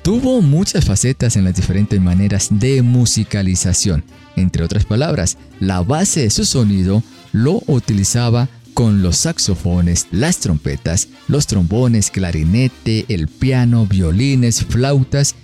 Tuvo 0.02 0.40
muchas 0.40 0.86
facetas 0.86 1.36
en 1.36 1.44
las 1.44 1.56
diferentes 1.56 2.00
maneras 2.00 2.48
de 2.50 2.80
musicalización. 2.80 4.02
Entre 4.34 4.64
otras 4.64 4.86
palabras, 4.86 5.36
la 5.58 5.82
base 5.82 6.20
de 6.20 6.30
su 6.30 6.46
sonido 6.46 7.02
lo 7.32 7.62
utilizaba 7.66 8.48
con 8.72 9.02
los 9.02 9.18
saxofones, 9.18 10.06
las 10.10 10.38
trompetas, 10.38 11.08
los 11.28 11.46
trombones, 11.46 12.10
clarinete, 12.10 13.04
el 13.08 13.28
piano, 13.28 13.84
violines, 13.84 14.64
flautas 14.64 15.34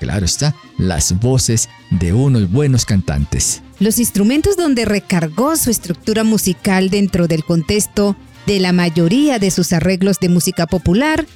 claro 0.00 0.24
está, 0.24 0.54
las 0.78 1.18
voces 1.18 1.68
de 1.90 2.12
unos 2.12 2.50
buenos 2.50 2.84
cantantes. 2.84 3.62
Los 3.80 3.98
instrumentos 3.98 4.56
donde 4.56 4.84
recargó 4.84 5.56
su 5.56 5.70
estructura 5.70 6.24
musical 6.24 6.90
dentro 6.90 7.26
del 7.26 7.44
contexto 7.44 8.16
de 8.46 8.60
la 8.60 8.72
mayoría 8.72 9.38
de 9.38 9.50
sus 9.50 9.72
arreglos 9.72 10.20
de 10.20 10.28
música 10.28 10.66
popular 10.66 11.26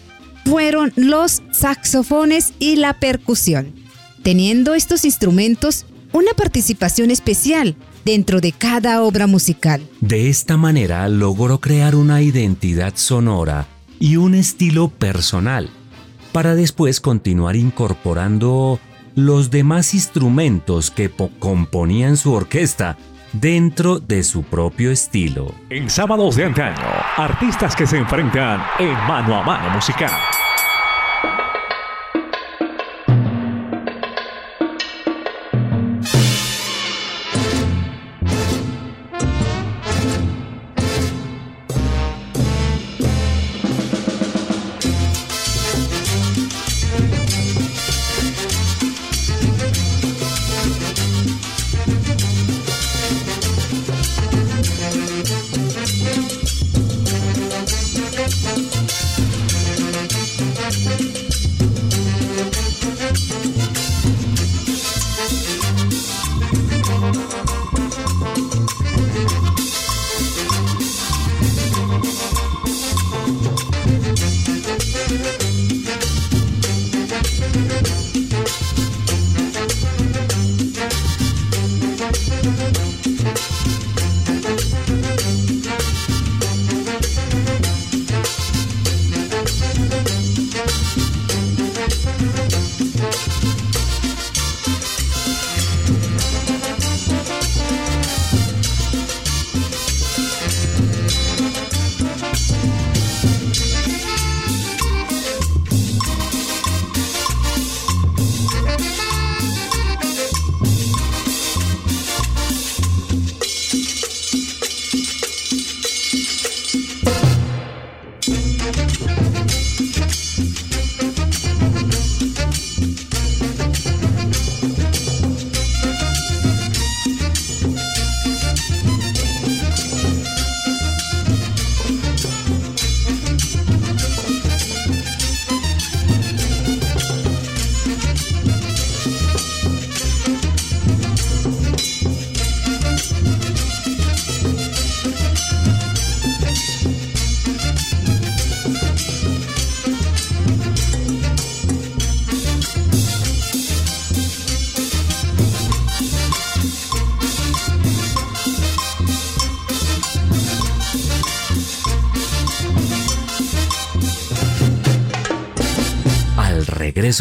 fueron 0.44 0.92
los 0.96 1.42
saxofones 1.52 2.52
y 2.58 2.76
la 2.76 2.94
percusión, 2.94 3.74
teniendo 4.22 4.74
estos 4.74 5.04
instrumentos 5.04 5.84
una 6.12 6.32
participación 6.32 7.10
especial 7.10 7.76
dentro 8.04 8.40
de 8.40 8.52
cada 8.52 9.02
obra 9.02 9.26
musical. 9.26 9.82
De 10.00 10.30
esta 10.30 10.56
manera 10.56 11.08
logró 11.08 11.60
crear 11.60 11.94
una 11.94 12.22
identidad 12.22 12.94
sonora 12.96 13.66
y 14.00 14.16
un 14.16 14.34
estilo 14.34 14.88
personal, 14.88 15.70
para 16.39 16.55
después 16.55 17.01
continuar 17.01 17.57
incorporando 17.57 18.78
los 19.16 19.51
demás 19.51 19.93
instrumentos 19.93 20.93
que 20.93 21.09
po- 21.09 21.32
componían 21.41 22.16
su 22.16 22.32
orquesta 22.32 22.97
dentro 23.32 23.99
de 23.99 24.22
su 24.22 24.45
propio 24.45 24.93
estilo. 24.93 25.53
En 25.68 25.91
sábados 25.91 26.36
de 26.36 26.45
antaño, 26.45 26.86
artistas 27.16 27.74
que 27.74 27.89
se 27.89 27.99
enfrentan 27.99 28.62
en 28.78 28.93
mano 29.09 29.34
a 29.36 29.43
mano 29.43 29.70
musical. 29.74 30.12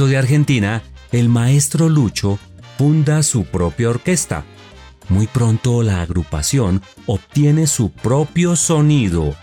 De 0.06 0.18
Argentina, 0.18 0.84
el 1.12 1.30
maestro 1.30 1.90
Lucho 1.90 2.38
funda 2.78 3.24
su 3.24 3.46
propia 3.46 3.90
orquesta. 3.90 4.46
Muy 5.10 5.26
pronto 5.28 5.82
la 5.82 6.02
agrupación 6.02 6.84
obtiene 7.06 7.66
su 7.66 7.90
propio 7.90 8.56
sonido, 8.56 9.36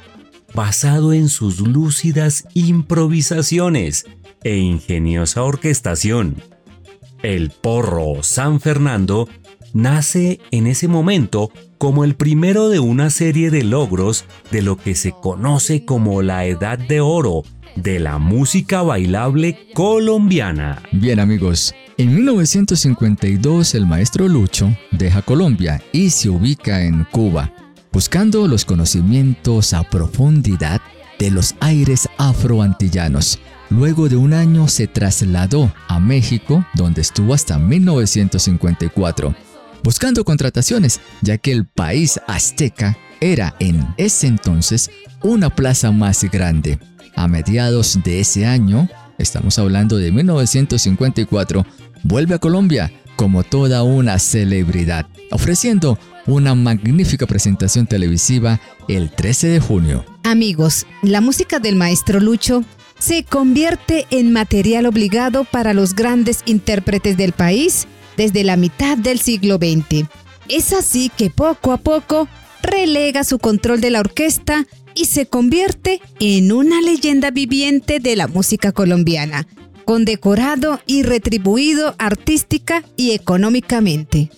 basado 0.54 1.12
en 1.12 1.28
sus 1.28 1.60
lúcidas 1.60 2.46
improvisaciones 2.54 4.06
e 4.44 4.58
ingeniosa 4.58 5.42
orquestación. 5.42 6.36
El 7.22 7.50
porro 7.50 8.22
San 8.22 8.60
Fernando 8.60 9.28
nace 9.72 10.40
en 10.50 10.66
ese 10.66 10.86
momento 10.86 11.50
como 11.78 12.04
el 12.04 12.14
primero 12.14 12.68
de 12.68 12.78
una 12.78 13.10
serie 13.10 13.50
de 13.50 13.64
logros 13.64 14.24
de 14.50 14.62
lo 14.62 14.76
que 14.76 14.94
se 14.94 15.12
conoce 15.12 15.84
como 15.84 16.22
la 16.22 16.46
Edad 16.46 16.78
de 16.78 17.00
Oro 17.00 17.42
de 17.76 18.00
la 18.00 18.18
música 18.18 18.82
bailable 18.82 19.68
colombiana. 19.74 20.82
Bien 20.92 21.20
amigos, 21.20 21.74
en 21.96 22.14
1952 22.14 23.74
el 23.74 23.86
maestro 23.86 24.28
Lucho 24.28 24.76
deja 24.90 25.22
Colombia 25.22 25.82
y 25.92 26.10
se 26.10 26.28
ubica 26.28 26.82
en 26.82 27.04
Cuba, 27.04 27.52
buscando 27.92 28.48
los 28.48 28.64
conocimientos 28.64 29.72
a 29.72 29.82
profundidad 29.82 30.80
de 31.18 31.30
los 31.30 31.54
aires 31.60 32.08
afroantillanos. 32.18 33.38
Luego 33.70 34.08
de 34.08 34.16
un 34.16 34.34
año 34.34 34.68
se 34.68 34.86
trasladó 34.86 35.72
a 35.88 35.98
México, 35.98 36.66
donde 36.74 37.00
estuvo 37.00 37.34
hasta 37.34 37.58
1954, 37.58 39.34
buscando 39.82 40.24
contrataciones, 40.24 41.00
ya 41.22 41.38
que 41.38 41.52
el 41.52 41.66
país 41.66 42.20
azteca 42.26 42.96
era 43.20 43.54
en 43.58 43.86
ese 43.96 44.26
entonces 44.26 44.90
una 45.22 45.48
plaza 45.48 45.90
más 45.92 46.24
grande. 46.24 46.78
A 47.16 47.28
mediados 47.28 47.98
de 48.02 48.20
ese 48.20 48.46
año, 48.46 48.88
estamos 49.18 49.58
hablando 49.58 49.96
de 49.96 50.10
1954, 50.10 51.64
vuelve 52.02 52.34
a 52.34 52.38
Colombia 52.38 52.92
como 53.16 53.44
toda 53.44 53.82
una 53.84 54.18
celebridad, 54.18 55.06
ofreciendo 55.30 55.98
una 56.26 56.54
magnífica 56.54 57.26
presentación 57.26 57.86
televisiva 57.86 58.60
el 58.88 59.10
13 59.10 59.48
de 59.48 59.60
junio. 59.60 60.04
Amigos, 60.24 60.86
la 61.02 61.20
música 61.20 61.60
del 61.60 61.76
maestro 61.76 62.18
Lucho 62.18 62.64
se 62.98 63.24
convierte 63.24 64.06
en 64.10 64.32
material 64.32 64.86
obligado 64.86 65.44
para 65.44 65.74
los 65.74 65.94
grandes 65.94 66.40
intérpretes 66.46 67.16
del 67.16 67.32
país 67.32 67.86
desde 68.16 68.44
la 68.44 68.56
mitad 68.56 68.96
del 68.96 69.18
siglo 69.20 69.56
XX. 69.56 70.08
Es 70.48 70.72
así 70.72 71.10
que 71.16 71.30
poco 71.30 71.72
a 71.72 71.78
poco 71.78 72.28
relega 72.62 73.24
su 73.24 73.38
control 73.38 73.80
de 73.80 73.90
la 73.90 74.00
orquesta 74.00 74.66
y 74.94 75.06
se 75.06 75.26
convierte 75.26 76.00
en 76.20 76.52
una 76.52 76.80
leyenda 76.80 77.30
viviente 77.30 78.00
de 78.00 78.16
la 78.16 78.28
música 78.28 78.72
colombiana, 78.72 79.46
condecorado 79.84 80.80
y 80.86 81.02
retribuido 81.02 81.94
artística 81.98 82.82
y 82.96 83.12
económicamente. 83.12 84.30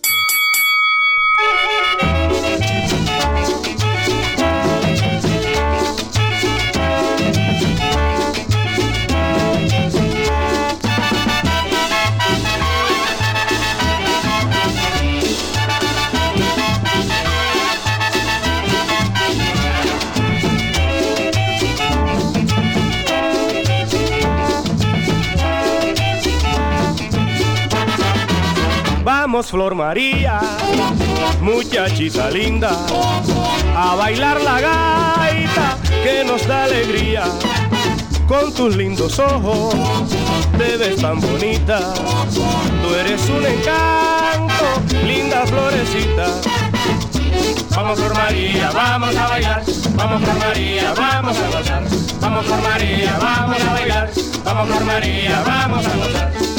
Vamos 29.37 29.51
Flor 29.51 29.75
María, 29.75 30.41
muchachita 31.43 32.31
linda, 32.31 32.71
a 33.77 33.95
bailar 33.95 34.41
la 34.41 34.59
gaita 34.63 35.77
que 36.03 36.25
nos 36.25 36.49
da 36.49 36.65
alegría. 36.65 37.25
Con 38.27 38.55
tus 38.55 38.75
lindos 38.75 39.19
ojos 39.19 39.75
te 40.57 40.79
ves 40.79 40.97
tan 40.97 41.21
bonita, 41.21 41.93
tú 42.83 42.95
eres 42.95 43.29
un 43.29 43.45
encanto, 43.45 44.65
linda 45.05 45.45
florecita. 45.45 46.29
Vamos 47.77 47.99
Flor 47.99 48.15
María, 48.15 48.71
vamos 48.71 49.15
a 49.17 49.29
bailar, 49.29 49.63
vamos 49.97 50.23
Flor 50.23 50.39
María, 50.39 50.95
vamos 50.97 51.37
a 51.37 51.59
gozar. 51.59 51.85
Vamos 52.23 52.47
Flor 52.47 52.63
María, 52.63 53.19
vamos 53.21 53.61
a 53.61 53.73
bailar, 53.75 54.11
vamos 54.43 54.67
Flor 54.67 54.85
María, 54.87 55.43
vamos 55.45 55.87
a 55.87 55.95
gozar. 55.95 56.56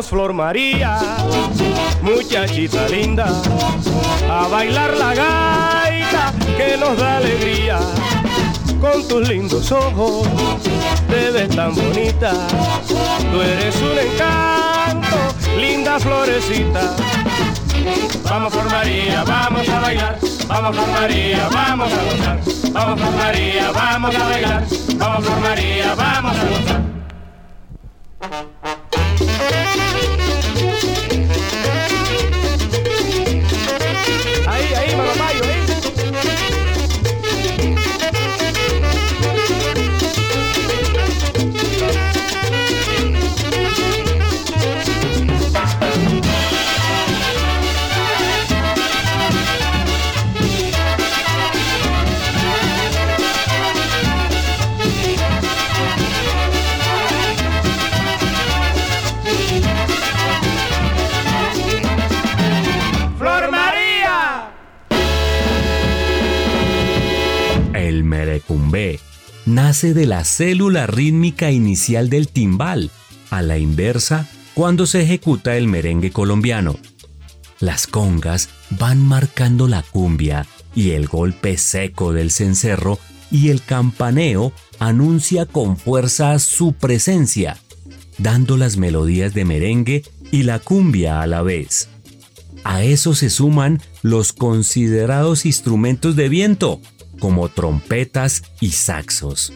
Vamos 0.00 0.08
Flor 0.08 0.32
María, 0.32 0.98
muchachita 2.00 2.88
linda, 2.88 3.26
a 4.30 4.48
bailar 4.48 4.96
la 4.96 5.14
gaita 5.14 6.32
que 6.56 6.78
nos 6.78 6.96
da 6.96 7.18
alegría. 7.18 7.78
Con 8.80 9.06
tus 9.06 9.28
lindos 9.28 9.70
ojos 9.70 10.26
te 11.06 11.30
ves 11.32 11.54
tan 11.54 11.74
bonita, 11.74 12.32
tú 13.30 13.42
eres 13.42 13.76
un 13.82 13.98
encanto, 13.98 15.18
linda 15.58 16.00
florecita. 16.00 16.96
Vamos 18.24 18.54
Flor 18.54 18.70
María, 18.70 19.22
vamos 19.24 19.68
a 19.68 19.80
bailar, 19.80 20.18
vamos 20.48 20.76
Flor 20.76 20.88
María, 20.98 21.48
vamos 21.52 21.92
a 21.92 22.02
gozar. 22.04 22.40
Vamos 22.72 23.00
Flor 23.00 23.16
María, 23.16 23.70
vamos 23.70 24.14
a 24.14 24.28
bailar, 24.30 24.64
vamos 24.96 25.24
Flor 25.26 25.40
María, 25.40 25.94
vamos 25.94 26.36
a 26.38 26.44
gozar. 26.46 26.80
thank 29.50 29.80
you 31.74 31.79
nace 69.54 69.94
de 69.94 70.06
la 70.06 70.24
célula 70.24 70.86
rítmica 70.86 71.50
inicial 71.50 72.08
del 72.08 72.28
timbal, 72.28 72.90
a 73.30 73.42
la 73.42 73.58
inversa 73.58 74.28
cuando 74.54 74.86
se 74.86 75.02
ejecuta 75.02 75.56
el 75.56 75.66
merengue 75.66 76.10
colombiano. 76.10 76.76
Las 77.58 77.86
congas 77.86 78.48
van 78.70 79.02
marcando 79.02 79.68
la 79.68 79.82
cumbia 79.82 80.46
y 80.74 80.90
el 80.90 81.06
golpe 81.06 81.58
seco 81.58 82.12
del 82.12 82.30
cencerro 82.30 82.98
y 83.30 83.48
el 83.50 83.62
campaneo 83.62 84.52
anuncia 84.78 85.46
con 85.46 85.76
fuerza 85.76 86.38
su 86.38 86.72
presencia, 86.72 87.58
dando 88.18 88.56
las 88.56 88.76
melodías 88.76 89.34
de 89.34 89.44
merengue 89.44 90.02
y 90.30 90.44
la 90.44 90.58
cumbia 90.58 91.20
a 91.20 91.26
la 91.26 91.42
vez. 91.42 91.88
A 92.64 92.82
eso 92.82 93.14
se 93.14 93.30
suman 93.30 93.80
los 94.02 94.32
considerados 94.32 95.46
instrumentos 95.46 96.16
de 96.16 96.28
viento, 96.28 96.80
como 97.20 97.48
trompetas 97.48 98.42
y 98.60 98.70
saxos. 98.70 99.52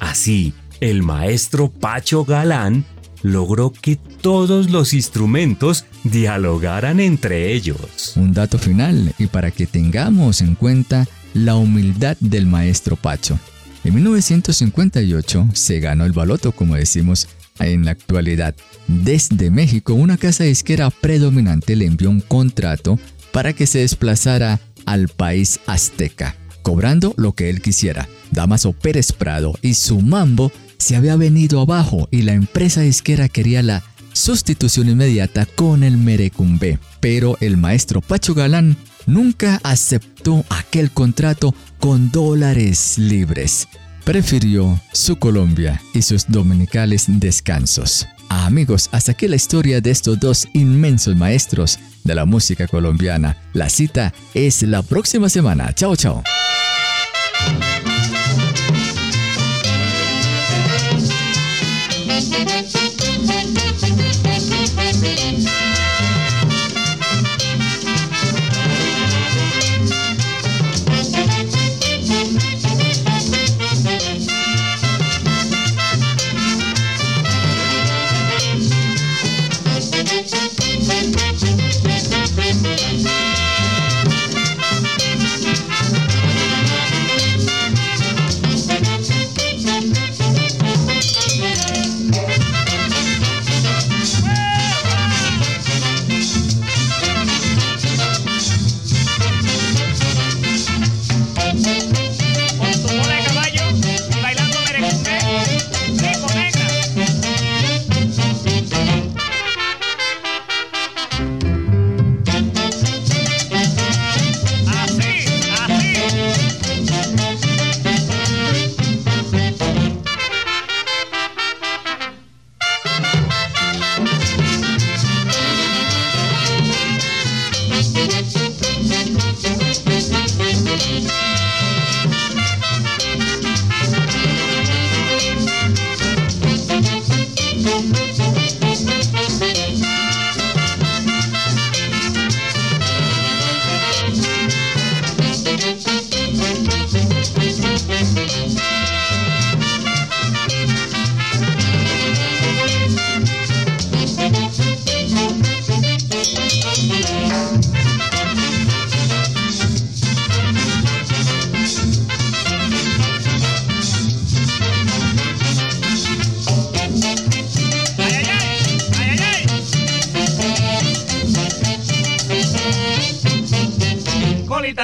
Así, 0.00 0.54
el 0.80 1.02
maestro 1.02 1.70
Pacho 1.70 2.24
Galán 2.24 2.84
logró 3.22 3.72
que 3.72 3.96
todos 3.96 4.70
los 4.70 4.94
instrumentos 4.94 5.84
dialogaran 6.04 7.00
entre 7.00 7.52
ellos. 7.52 8.12
Un 8.16 8.32
dato 8.32 8.58
final 8.58 9.12
y 9.18 9.26
para 9.26 9.50
que 9.50 9.66
tengamos 9.66 10.40
en 10.40 10.54
cuenta 10.54 11.06
la 11.34 11.56
humildad 11.56 12.16
del 12.20 12.46
maestro 12.46 12.96
Pacho. 12.96 13.38
En 13.84 13.94
1958 13.94 15.48
se 15.52 15.80
ganó 15.80 16.04
el 16.04 16.12
baloto, 16.12 16.52
como 16.52 16.74
decimos, 16.74 17.28
en 17.58 17.84
la 17.84 17.92
actualidad. 17.92 18.54
Desde 18.86 19.50
México, 19.50 19.94
una 19.94 20.16
casa 20.16 20.44
disquera 20.44 20.90
predominante 20.90 21.76
le 21.76 21.86
envió 21.86 22.10
un 22.10 22.20
contrato 22.20 22.98
para 23.32 23.52
que 23.52 23.66
se 23.66 23.80
desplazara 23.80 24.60
al 24.86 25.08
país 25.08 25.60
azteca, 25.66 26.34
cobrando 26.68 27.14
lo 27.16 27.32
que 27.32 27.48
él 27.48 27.62
quisiera. 27.62 28.10
Damaso 28.30 28.74
Pérez 28.74 29.12
Prado 29.12 29.58
y 29.62 29.72
su 29.72 30.02
mambo 30.02 30.52
se 30.76 30.96
había 30.96 31.16
venido 31.16 31.62
abajo 31.62 32.08
y 32.10 32.22
la 32.22 32.34
empresa 32.34 32.82
disquera 32.82 33.30
quería 33.30 33.62
la 33.62 33.82
sustitución 34.12 34.90
inmediata 34.90 35.46
con 35.46 35.82
el 35.82 35.96
merecumbe. 35.96 36.78
Pero 37.00 37.38
el 37.40 37.56
maestro 37.56 38.02
Pacho 38.02 38.34
Galán 38.34 38.76
nunca 39.06 39.62
aceptó 39.64 40.44
aquel 40.50 40.90
contrato 40.90 41.54
con 41.80 42.10
dólares 42.10 42.98
libres. 42.98 43.66
Prefirió 44.04 44.78
su 44.92 45.16
Colombia 45.16 45.80
y 45.94 46.02
sus 46.02 46.26
dominicales 46.28 47.06
descansos. 47.08 48.06
Amigos, 48.28 48.88
hasta 48.92 49.12
aquí 49.12 49.28
la 49.28 49.36
historia 49.36 49.80
de 49.80 49.90
estos 49.90 50.18
dos 50.18 50.48
inmensos 50.52 51.16
maestros 51.16 51.78
de 52.04 52.14
la 52.14 52.24
música 52.24 52.66
colombiana. 52.66 53.36
La 53.52 53.68
cita 53.68 54.12
es 54.34 54.62
la 54.62 54.82
próxima 54.82 55.28
semana. 55.28 55.72
Chao, 55.74 55.96
chao. 55.96 56.22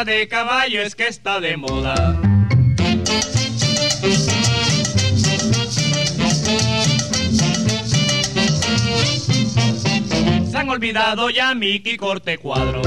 De 0.05 0.29
caballo 0.29 0.83
es 0.83 0.95
que 0.95 1.07
está 1.07 1.41
de 1.41 1.57
moda. 1.57 2.21
Se 10.51 10.57
han 10.57 10.69
olvidado 10.69 11.31
ya 11.31 11.55
Miki 11.55 11.97
Corte 11.97 12.37
Cuadro. 12.39 12.83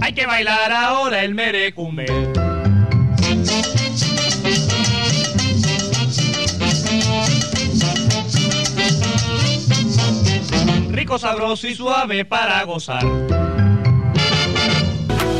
Hay 0.00 0.12
que 0.12 0.26
bailar 0.26 0.72
ahora 0.72 1.22
el 1.22 1.34
merecumbe. 1.34 2.06
Rico, 11.06 11.20
sabroso 11.20 11.68
y 11.68 11.74
suave 11.76 12.24
para 12.24 12.64
gozar. 12.64 13.45